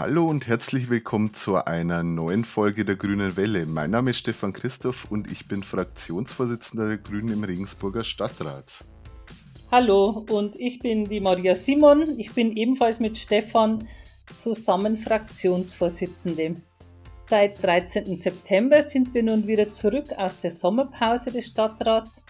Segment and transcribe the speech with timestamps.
[0.00, 3.66] Hallo und herzlich willkommen zu einer neuen Folge der Grünen Welle.
[3.66, 8.82] Mein Name ist Stefan Christoph und ich bin Fraktionsvorsitzender der Grünen im Regensburger Stadtrat.
[9.70, 12.18] Hallo und ich bin die Maria Simon.
[12.18, 13.86] Ich bin ebenfalls mit Stefan
[14.38, 16.54] zusammen Fraktionsvorsitzende.
[17.18, 18.16] Seit 13.
[18.16, 22.24] September sind wir nun wieder zurück aus der Sommerpause des Stadtrats.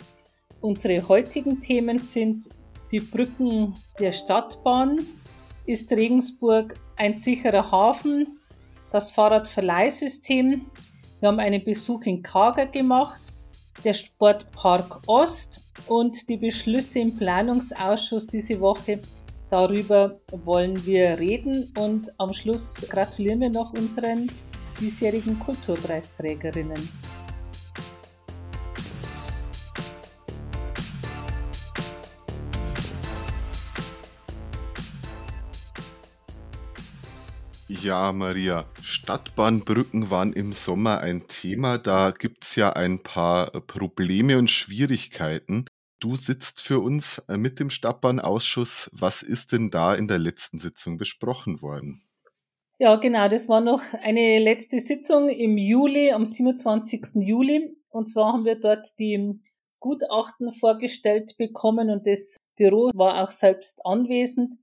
[0.61, 2.48] Unsere heutigen Themen sind
[2.91, 5.07] die Brücken der Stadtbahn,
[5.71, 8.41] ist Regensburg ein sicherer Hafen,
[8.91, 10.67] das Fahrradverleihsystem.
[11.21, 13.21] Wir haben einen Besuch in Kager gemacht,
[13.85, 19.00] der Sportpark Ost und die Beschlüsse im Planungsausschuss diese Woche.
[19.48, 24.29] Darüber wollen wir reden und am Schluss gratulieren wir noch unseren
[24.81, 26.89] diesjährigen Kulturpreisträgerinnen.
[37.70, 41.79] Ja, Maria, Stadtbahnbrücken waren im Sommer ein Thema.
[41.79, 45.67] Da gibt es ja ein paar Probleme und Schwierigkeiten.
[46.01, 48.91] Du sitzt für uns äh, mit dem Stadtbahnausschuss.
[48.93, 52.03] Was ist denn da in der letzten Sitzung besprochen worden?
[52.81, 57.23] Ja, genau, das war noch eine letzte Sitzung im Juli, am 27.
[57.23, 57.77] Juli.
[57.89, 59.41] Und zwar haben wir dort die
[59.79, 64.57] Gutachten vorgestellt bekommen und das Büro war auch selbst anwesend.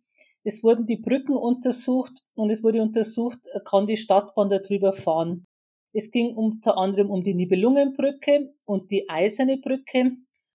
[0.47, 5.45] Es wurden die Brücken untersucht und es wurde untersucht, kann die Stadtbahn darüber fahren.
[5.91, 10.13] Es ging unter anderem um die Nibelungenbrücke und die Eiserne Brücke.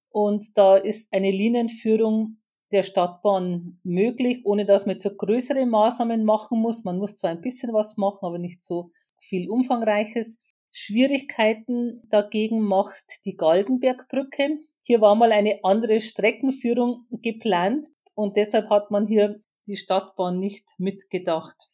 [0.08, 2.38] Und da ist eine Linienführung
[2.70, 6.84] der Stadtbahn möglich, ohne dass man so größere Maßnahmen machen muss.
[6.84, 10.40] Man muss zwar ein bisschen was machen, aber nicht so viel Umfangreiches.
[10.70, 14.56] Schwierigkeiten dagegen macht die Galgenbergbrücke.
[14.80, 20.74] Hier war mal eine andere Streckenführung geplant und deshalb hat man hier die Stadtbahn nicht
[20.78, 21.68] mitgedacht.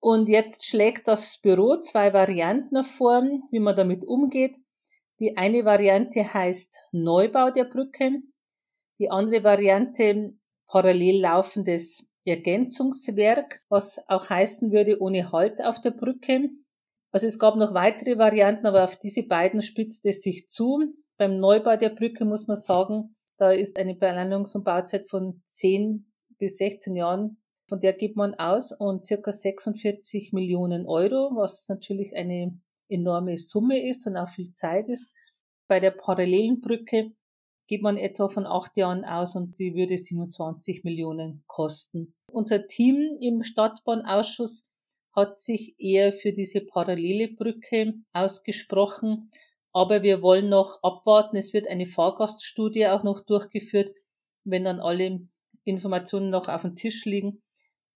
[0.00, 4.58] Und jetzt schlägt das Büro zwei Varianten vor, wie man damit umgeht.
[5.18, 8.22] Die eine Variante heißt Neubau der Brücke,
[9.00, 10.34] die andere Variante
[10.68, 16.50] parallel laufendes Ergänzungswerk, was auch heißen würde ohne Halt auf der Brücke.
[17.10, 20.84] Also es gab noch weitere Varianten, aber auf diese beiden spitzt es sich zu.
[21.16, 26.07] Beim Neubau der Brücke muss man sagen, da ist eine Planungs- und Bauzeit von 10
[26.38, 27.38] bis 16 Jahren,
[27.68, 33.86] von der gibt man aus und circa 46 Millionen Euro, was natürlich eine enorme Summe
[33.88, 35.14] ist und auch viel Zeit ist.
[35.66, 37.12] Bei der parallelen Brücke
[37.66, 42.14] geht man etwa von acht Jahren aus und die würde 27 Millionen kosten.
[42.32, 44.70] Unser Team im Stadtbahnausschuss
[45.14, 49.26] hat sich eher für diese parallele Brücke ausgesprochen,
[49.72, 51.36] aber wir wollen noch abwarten.
[51.36, 53.94] Es wird eine Fahrgaststudie auch noch durchgeführt.
[54.44, 55.28] Wenn dann alle
[55.68, 57.42] Informationen noch auf dem Tisch liegen,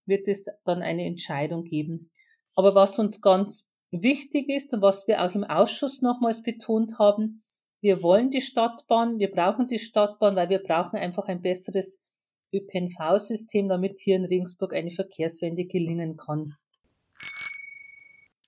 [0.05, 2.11] wird es dann eine Entscheidung geben.
[2.55, 7.43] Aber was uns ganz wichtig ist und was wir auch im Ausschuss nochmals betont haben,
[7.81, 12.01] wir wollen die Stadtbahn, wir brauchen die Stadtbahn, weil wir brauchen einfach ein besseres
[12.53, 16.53] ÖPNV-System, damit hier in Regensburg eine Verkehrswende gelingen kann.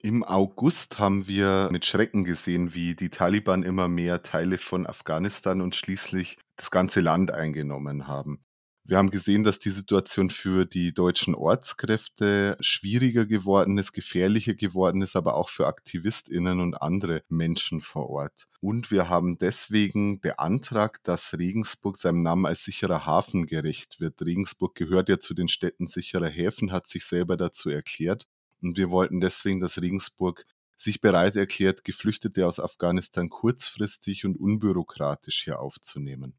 [0.01, 5.61] Im August haben wir mit Schrecken gesehen, wie die Taliban immer mehr Teile von Afghanistan
[5.61, 8.45] und schließlich das ganze Land eingenommen haben.
[8.87, 15.01] Wir haben gesehen, dass die Situation für die deutschen Ortskräfte schwieriger geworden ist, gefährlicher geworden
[15.01, 18.47] ist, aber auch für Aktivistinnen und andere Menschen vor Ort.
[18.61, 24.21] Und wir haben deswegen beantragt, dass Regensburg seinem Namen als sicherer Hafen gerecht wird.
[24.21, 28.27] Regensburg gehört ja zu den Städten sicherer Häfen, hat sich selber dazu erklärt.
[28.61, 30.45] Und wir wollten deswegen, dass Regensburg
[30.77, 36.35] sich bereit erklärt, Geflüchtete aus Afghanistan kurzfristig und unbürokratisch hier aufzunehmen.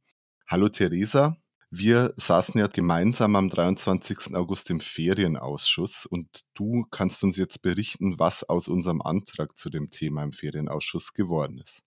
[0.47, 1.37] Hallo Theresa,
[1.71, 4.35] wir saßen ja gemeinsam am 23.
[4.35, 9.91] August im Ferienausschuss und du kannst uns jetzt berichten, was aus unserem Antrag zu dem
[9.91, 11.86] Thema im Ferienausschuss geworden ist.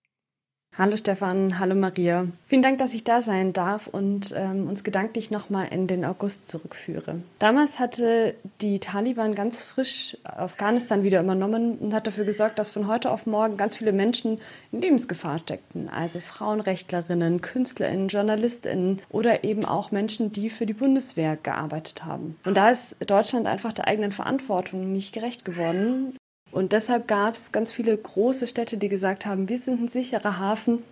[0.78, 2.26] Hallo Stefan, hallo Maria.
[2.46, 6.48] Vielen Dank, dass ich da sein darf und ähm, uns gedanklich nochmal in den August
[6.48, 7.16] zurückführe.
[7.38, 12.86] Damals hatte die Taliban ganz frisch Afghanistan wieder übernommen und hat dafür gesorgt, dass von
[12.86, 14.38] heute auf morgen ganz viele Menschen
[14.72, 15.90] in Lebensgefahr steckten.
[15.90, 22.38] Also Frauenrechtlerinnen, Künstlerinnen, Journalistinnen oder eben auch Menschen, die für die Bundeswehr gearbeitet haben.
[22.46, 26.16] Und da ist Deutschland einfach der eigenen Verantwortung nicht gerecht geworden.
[26.52, 30.38] Und deshalb gab es ganz viele große Städte, die gesagt haben, wir sind ein sicherer
[30.38, 30.82] Hafen,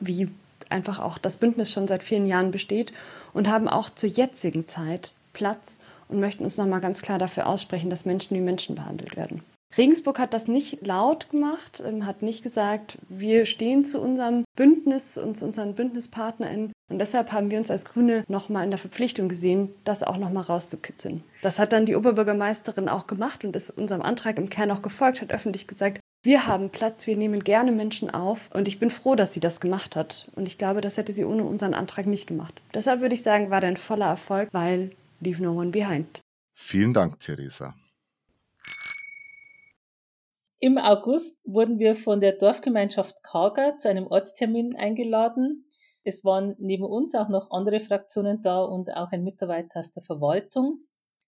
[0.00, 0.28] wie
[0.68, 2.92] einfach auch das Bündnis schon seit vielen Jahren besteht
[3.32, 5.78] und haben auch zur jetzigen Zeit Platz
[6.08, 9.42] und möchten uns nochmal ganz klar dafür aussprechen, dass Menschen wie Menschen behandelt werden.
[9.76, 15.18] Regensburg hat das nicht laut gemacht, ähm, hat nicht gesagt, wir stehen zu unserem Bündnis
[15.18, 16.72] und zu unseren BündnispartnerInnen.
[16.90, 20.44] Und deshalb haben wir uns als Grüne nochmal in der Verpflichtung gesehen, das auch nochmal
[20.44, 21.22] rauszukitzeln.
[21.42, 25.20] Das hat dann die Oberbürgermeisterin auch gemacht und ist unserem Antrag im Kern auch gefolgt,
[25.20, 29.14] hat öffentlich gesagt, wir haben Platz, wir nehmen gerne Menschen auf und ich bin froh,
[29.14, 30.30] dass sie das gemacht hat.
[30.34, 32.60] Und ich glaube, das hätte sie ohne unseren Antrag nicht gemacht.
[32.74, 34.90] Deshalb würde ich sagen, war der ein voller Erfolg, weil
[35.20, 36.20] leave no one behind.
[36.54, 37.74] Vielen Dank, Theresa.
[40.60, 45.70] Im August wurden wir von der Dorfgemeinschaft Kager zu einem Ortstermin eingeladen.
[46.02, 50.02] Es waren neben uns auch noch andere Fraktionen da und auch ein Mitarbeiter aus der
[50.02, 50.80] Verwaltung.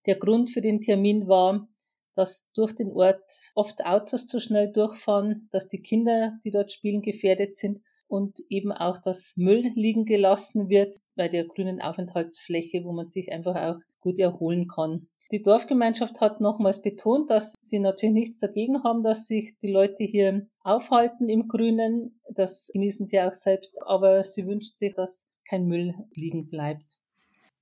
[0.07, 1.69] Der Grund für den Termin war,
[2.17, 7.01] dass durch den Ort oft Autos zu schnell durchfahren, dass die Kinder, die dort spielen,
[7.01, 12.91] gefährdet sind und eben auch, dass Müll liegen gelassen wird bei der grünen Aufenthaltsfläche, wo
[12.91, 15.09] man sich einfach auch gut erholen kann.
[15.33, 20.05] Die Dorfgemeinschaft hat nochmals betont, dass sie natürlich nichts dagegen haben, dass sich die Leute
[20.05, 22.21] hier aufhalten im Grünen.
[22.35, 27.00] Das genießen sie auch selbst, aber sie wünscht sich, dass kein Müll liegen bleibt.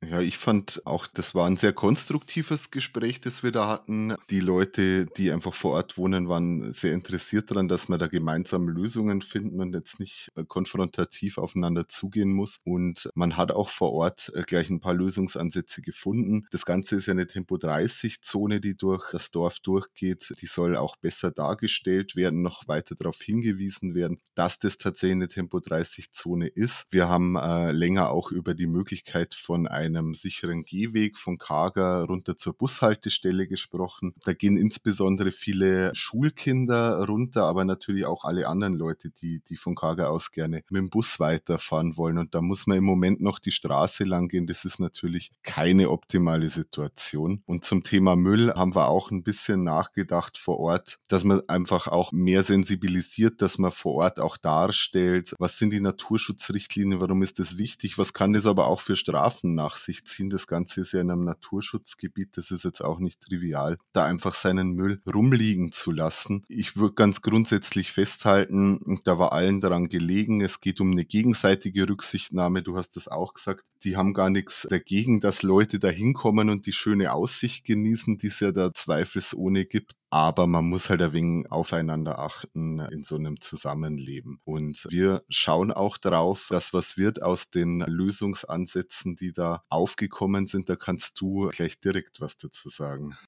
[0.01, 4.15] Ja, ich fand auch, das war ein sehr konstruktives Gespräch, das wir da hatten.
[4.31, 8.69] Die Leute, die einfach vor Ort wohnen, waren sehr interessiert daran, dass wir da gemeinsam
[8.69, 12.61] Lösungen finden und jetzt nicht äh, konfrontativ aufeinander zugehen muss.
[12.63, 16.47] Und man hat auch vor Ort äh, gleich ein paar Lösungsansätze gefunden.
[16.53, 20.33] Das Ganze ist ja eine Tempo-30-Zone, die durch das Dorf durchgeht.
[20.41, 25.29] Die soll auch besser dargestellt werden, noch weiter darauf hingewiesen werden, dass das tatsächlich eine
[25.29, 26.87] Tempo-30-Zone ist.
[26.93, 32.05] Wir haben äh, länger auch über die Möglichkeit von einem einem sicheren Gehweg von Kager
[32.05, 34.15] runter zur Bushaltestelle gesprochen.
[34.25, 39.75] Da gehen insbesondere viele Schulkinder runter, aber natürlich auch alle anderen Leute, die, die von
[39.75, 42.19] Kager aus gerne mit dem Bus weiterfahren wollen.
[42.19, 44.47] Und da muss man im Moment noch die Straße lang gehen.
[44.47, 47.43] Das ist natürlich keine optimale Situation.
[47.47, 51.89] Und zum Thema Müll haben wir auch ein bisschen nachgedacht vor Ort, dass man einfach
[51.89, 57.39] auch mehr sensibilisiert, dass man vor Ort auch darstellt, was sind die Naturschutzrichtlinien, warum ist
[57.39, 60.31] das wichtig, was kann das aber auch für Strafen nach sich ziehen.
[60.31, 64.35] Das Ganze ist ja in einem Naturschutzgebiet, das ist jetzt auch nicht trivial, da einfach
[64.35, 66.45] seinen Müll rumliegen zu lassen.
[66.49, 71.89] Ich würde ganz grundsätzlich festhalten, da war allen daran gelegen, es geht um eine gegenseitige
[71.89, 72.63] Rücksichtnahme.
[72.63, 76.67] Du hast das auch gesagt, die haben gar nichts dagegen, dass Leute da hinkommen und
[76.67, 79.95] die schöne Aussicht genießen, die es ja da zweifelsohne gibt.
[80.11, 84.41] Aber man muss halt ein wenig aufeinander achten in so einem Zusammenleben.
[84.45, 90.71] Und wir schauen auch darauf, dass was wird aus den Lösungsansätzen, die da aufgekommen sind.
[90.71, 93.19] Da kannst du gleich direkt was dazu sagen.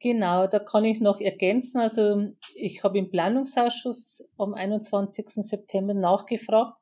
[0.00, 1.80] Genau, da kann ich noch ergänzen.
[1.80, 5.26] Also ich habe im Planungsausschuss am 21.
[5.28, 6.76] September nachgefragt.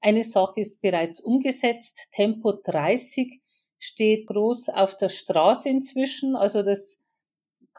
[0.00, 2.08] Eine Sache ist bereits umgesetzt.
[2.12, 3.40] Tempo 30
[3.80, 6.36] steht groß auf der Straße inzwischen.
[6.36, 7.02] Also das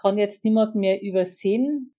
[0.02, 1.94] kann jetzt niemand mehr übersehen.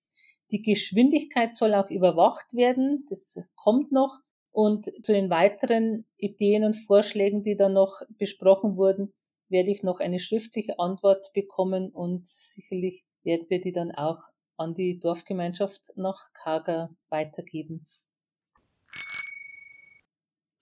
[0.50, 3.04] Die Geschwindigkeit soll auch überwacht werden.
[3.08, 4.18] Das kommt noch.
[4.52, 9.12] Und zu den weiteren Ideen und Vorschlägen, die da noch besprochen wurden,
[9.48, 14.18] werde ich noch eine schriftliche Antwort bekommen und sicherlich werden wir die dann auch
[14.56, 17.86] an die Dorfgemeinschaft nach Kager weitergeben.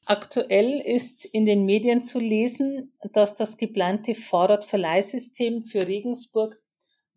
[0.07, 6.55] Aktuell ist in den Medien zu lesen, dass das geplante Fahrradverleihsystem für Regensburg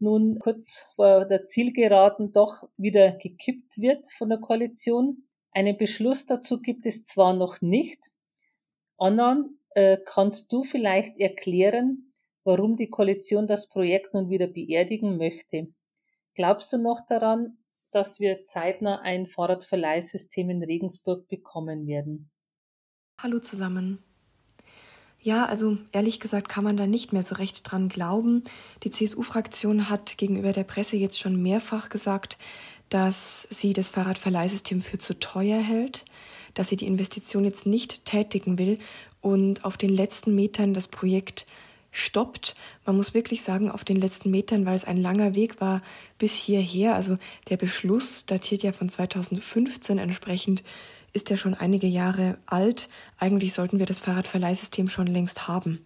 [0.02, 5.28] nun kurz vor der Zielgeraden doch wieder gekippt wird von der Koalition.
[5.52, 8.12] Einen Beschluss dazu gibt es zwar noch nicht.
[8.98, 9.46] Anna,
[9.76, 12.12] äh, kannst du vielleicht erklären,
[12.44, 15.74] warum die Koalition das Projekt nun wieder beerdigen möchte?
[16.36, 17.58] Glaubst du noch daran,
[17.92, 22.32] dass wir zeitnah ein Fahrradverleihsystem in Regensburg bekommen werden?
[23.20, 24.04] Hallo zusammen.
[25.24, 28.42] Ja, also ehrlich gesagt kann man da nicht mehr so recht dran glauben.
[28.84, 32.40] Die CSU-Fraktion hat gegenüber der Presse jetzt schon mehrfach gesagt,
[32.90, 36.06] dass sie das Fahrradverleihsystem für zu teuer hält,
[36.56, 38.80] dass sie die Investition jetzt nicht tätigen will
[39.22, 41.46] und auf den letzten Metern das Projekt
[41.92, 42.56] stoppt.
[42.86, 45.82] Man muss wirklich sagen, auf den letzten Metern, weil es ein langer Weg war
[46.18, 46.96] bis hierher.
[46.96, 47.18] Also
[47.50, 50.64] der Beschluss datiert ja von 2015 entsprechend
[51.14, 52.88] ist ja schon einige Jahre alt.
[53.18, 55.86] Eigentlich sollten wir das Fahrradverleihsystem schon längst haben.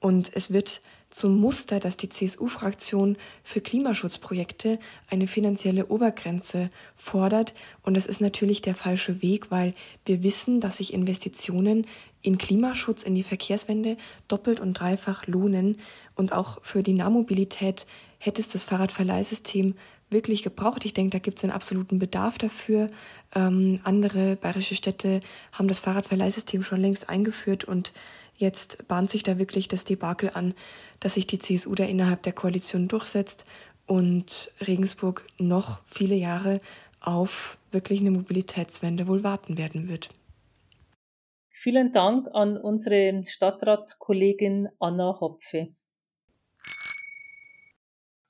[0.00, 7.52] Und es wird zum Muster, dass die CSU-Fraktion für Klimaschutzprojekte eine finanzielle Obergrenze fordert.
[7.82, 9.74] Und das ist natürlich der falsche Weg, weil
[10.06, 11.86] wir wissen, dass sich Investitionen
[12.22, 13.96] in Klimaschutz, in die Verkehrswende
[14.28, 15.78] doppelt und dreifach lohnen.
[16.14, 17.86] Und auch für die Nahmobilität
[18.18, 19.74] hätte es das Fahrradverleihsystem
[20.10, 20.84] wirklich gebraucht.
[20.84, 22.88] Ich denke, da gibt es einen absoluten Bedarf dafür.
[23.34, 25.20] Ähm, andere bayerische Städte
[25.52, 27.92] haben das Fahrradverleihsystem schon längst eingeführt und
[28.36, 30.54] jetzt bahnt sich da wirklich das Debakel an,
[31.00, 33.44] dass sich die CSU da innerhalb der Koalition durchsetzt
[33.86, 36.58] und Regensburg noch viele Jahre
[37.00, 40.10] auf wirklich eine Mobilitätswende wohl warten werden wird.
[41.50, 45.74] Vielen Dank an unsere Stadtratskollegin Anna Hopfe.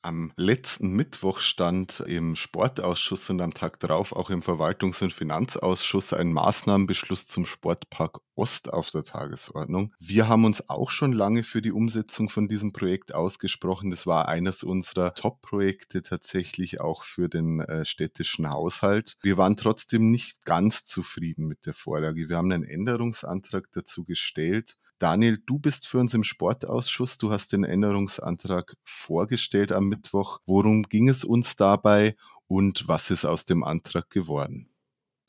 [0.03, 6.15] Am letzten Mittwoch stand im Sportausschuss und am Tag darauf auch im Verwaltungs- und Finanzausschuss
[6.15, 9.93] ein Maßnahmenbeschluss zum Sportpark Ost auf der Tagesordnung.
[9.99, 13.91] Wir haben uns auch schon lange für die Umsetzung von diesem Projekt ausgesprochen.
[13.91, 19.19] Das war eines unserer Top-Projekte tatsächlich auch für den äh, städtischen Haushalt.
[19.21, 22.31] Wir waren trotzdem nicht ganz zufrieden mit der Vorlage.
[22.31, 24.79] Wir haben einen Änderungsantrag dazu gestellt.
[25.01, 27.17] Daniel, du bist für uns im Sportausschuss.
[27.17, 30.41] Du hast den Änderungsantrag vorgestellt am Mittwoch.
[30.45, 32.17] Worum ging es uns dabei
[32.49, 34.69] und was ist aus dem Antrag geworden?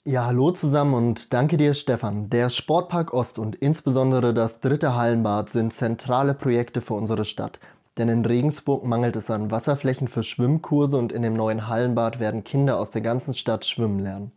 [0.04, 2.30] Ja, hallo zusammen und danke dir, Stefan.
[2.30, 7.60] Der Sportpark Ost und insbesondere das dritte Hallenbad sind zentrale Projekte für unsere Stadt.
[7.98, 12.44] Denn in Regensburg mangelt es an Wasserflächen für Schwimmkurse und in dem neuen Hallenbad werden
[12.44, 14.32] Kinder aus der ganzen Stadt schwimmen lernen.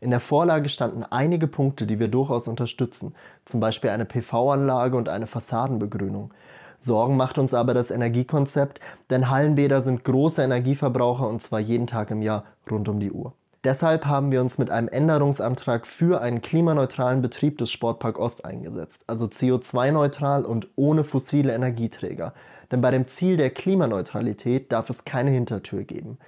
[0.00, 5.08] In der Vorlage standen einige Punkte, die wir durchaus unterstützen, zum Beispiel eine PV-Anlage und
[5.08, 6.32] eine Fassadenbegrünung.
[6.78, 12.10] Sorgen macht uns aber das Energiekonzept, denn Hallenbäder sind große Energieverbraucher und zwar jeden Tag
[12.10, 13.32] im Jahr rund um die Uhr.
[13.64, 19.02] Deshalb haben wir uns mit einem Änderungsantrag für einen klimaneutralen Betrieb des Sportpark Ost eingesetzt,
[19.08, 22.32] also CO2-neutral und ohne fossile Energieträger.
[22.70, 26.18] Denn bei dem Ziel der Klimaneutralität darf es keine Hintertür geben.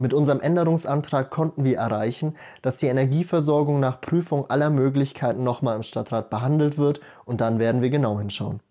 [0.00, 5.82] Mit unserem Änderungsantrag konnten wir erreichen, dass die Energieversorgung nach Prüfung aller Möglichkeiten nochmal im
[5.82, 8.62] Stadtrat behandelt wird und dann werden wir genau hinschauen.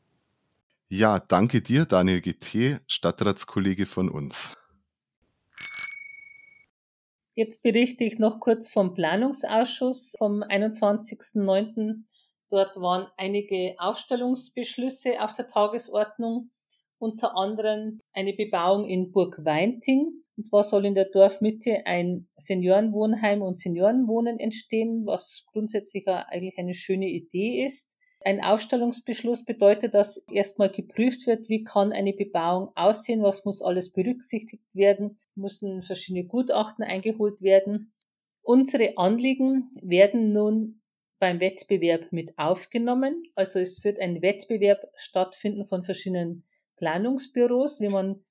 [0.87, 4.51] Ja, danke dir, Daniel GT, Stadtratskollege von uns.
[7.35, 12.05] Jetzt berichte ich noch kurz vom Planungsausschuss vom 21.09.
[12.49, 16.49] Dort waren einige Aufstellungsbeschlüsse auf der Tagesordnung,
[16.97, 20.23] unter anderem eine Bebauung in Burg Weinting.
[20.39, 26.73] Und zwar soll in der Dorfmitte ein Seniorenwohnheim und Seniorenwohnen entstehen, was grundsätzlich eigentlich eine
[26.73, 27.97] schöne Idee ist.
[28.21, 33.91] Ein Aufstellungsbeschluss bedeutet, dass erstmal geprüft wird, wie kann eine Bebauung aussehen, was muss alles
[33.91, 37.91] berücksichtigt werden, müssen verschiedene Gutachten eingeholt werden.
[38.41, 40.81] Unsere Anliegen werden nun
[41.19, 43.25] beim Wettbewerb mit aufgenommen.
[43.35, 46.45] Also es wird ein Wettbewerb stattfinden von verschiedenen
[46.77, 48.23] Planungsbüros, wie man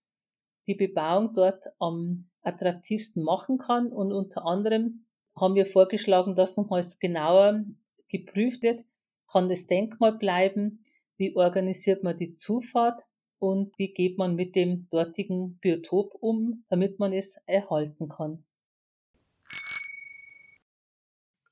[0.69, 3.89] die Bebauung dort am attraktivsten machen kann.
[3.93, 7.65] Und unter anderem haben wir vorgeschlagen, dass nochmals genauer
[8.09, 8.85] geprüft wird,
[9.31, 10.85] kann das Denkmal bleiben?
[11.17, 13.07] Wie organisiert man die Zufahrt?
[13.39, 18.45] Und wie geht man mit dem dortigen Biotop um, damit man es erhalten kann?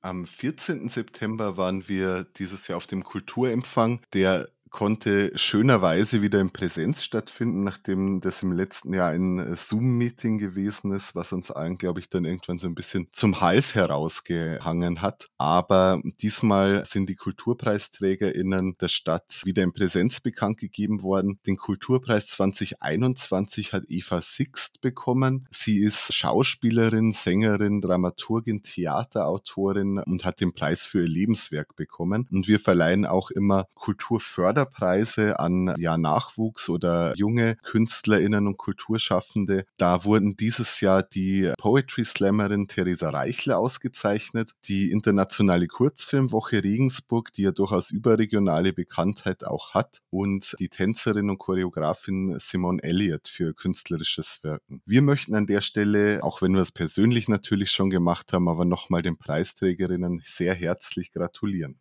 [0.01, 0.89] Am 14.
[0.89, 7.63] September waren wir dieses Jahr auf dem Kulturempfang, der konnte schönerweise wieder in Präsenz stattfinden,
[7.63, 12.11] nachdem das im letzten Jahr ein äh, Zoom-Meeting gewesen ist, was uns allen, glaube ich,
[12.11, 15.29] dann irgendwann so ein bisschen zum Hals herausgehangen hat.
[15.39, 21.39] Aber diesmal sind die KulturpreisträgerInnen der Stadt wieder in Präsenz bekannt gegeben worden.
[21.47, 25.47] Den Kulturpreis 2021 hat Eva Sixt bekommen.
[25.49, 32.27] Sie ist Schauspielerin, Sängerin, Dramaturgin, Theaterautorin und hat den Preis für ihr Lebenswerk bekommen.
[32.31, 39.65] Und wir verleihen auch immer Kulturförder Förderpreise an ja, Nachwuchs oder junge KünstlerInnen und Kulturschaffende.
[39.77, 47.43] Da wurden dieses Jahr die Poetry Slammerin Theresa Reichler ausgezeichnet, die internationale Kurzfilmwoche Regensburg, die
[47.43, 54.39] ja durchaus überregionale Bekanntheit auch hat, und die Tänzerin und Choreografin Simone Elliott für künstlerisches
[54.43, 54.81] Wirken.
[54.85, 58.65] Wir möchten an der Stelle, auch wenn wir es persönlich natürlich schon gemacht haben, aber
[58.65, 61.79] nochmal den Preisträgerinnen sehr herzlich gratulieren.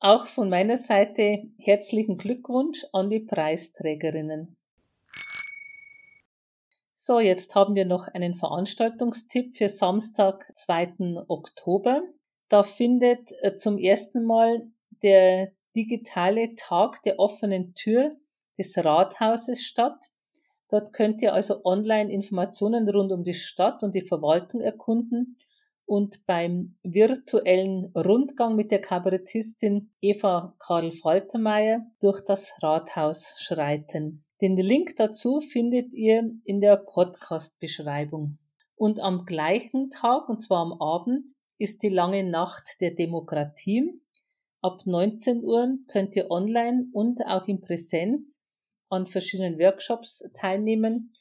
[0.00, 4.56] Auch von meiner Seite herzlichen Glückwunsch an die Preisträgerinnen.
[6.92, 11.24] So, jetzt haben wir noch einen Veranstaltungstipp für Samstag, 2.
[11.26, 12.02] Oktober.
[12.48, 14.70] Da findet äh, zum ersten Mal
[15.02, 18.16] der digitale Tag der offenen Tür
[18.56, 20.10] des Rathauses statt.
[20.68, 25.38] Dort könnt ihr also online Informationen rund um die Stadt und die Verwaltung erkunden
[25.88, 34.22] und beim virtuellen Rundgang mit der Kabarettistin Eva Karl Faltermeier durch das Rathaus schreiten.
[34.42, 38.36] Den Link dazu findet ihr in der Podcast-Beschreibung.
[38.76, 43.98] Und am gleichen Tag, und zwar am Abend, ist die lange Nacht der Demokratie.
[44.60, 48.46] Ab 19 Uhr könnt ihr online und auch in Präsenz
[48.90, 51.14] an verschiedenen Workshops teilnehmen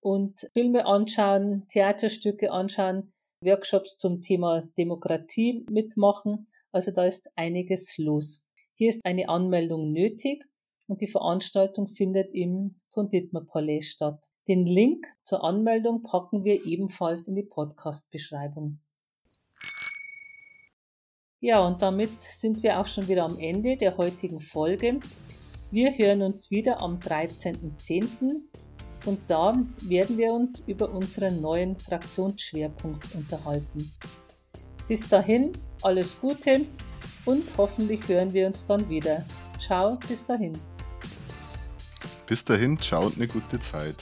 [0.00, 3.12] und Filme anschauen, Theaterstücke anschauen,
[3.42, 6.46] Workshops zum Thema Demokratie mitmachen.
[6.70, 8.44] Also da ist einiges los.
[8.74, 10.44] Hier ist eine Anmeldung nötig
[10.86, 13.08] und die Veranstaltung findet im Ton
[13.46, 14.28] Palais statt.
[14.48, 18.80] Den Link zur Anmeldung packen wir ebenfalls in die Podcast-Beschreibung.
[21.40, 25.00] Ja, und damit sind wir auch schon wieder am Ende der heutigen Folge.
[25.70, 28.42] Wir hören uns wieder am 13.10.
[29.04, 33.92] und da werden wir uns über unseren neuen Fraktionsschwerpunkt unterhalten.
[34.88, 36.62] Bis dahin alles Gute
[37.24, 39.24] und hoffentlich hören wir uns dann wieder.
[39.58, 40.52] Ciao, bis dahin.
[42.26, 43.96] Bis dahin, ciao und eine gute Zeit.